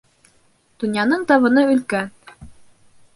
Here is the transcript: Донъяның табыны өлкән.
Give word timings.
Донъяның 0.83 1.27
табыны 1.31 1.67
өлкән. 1.77 2.09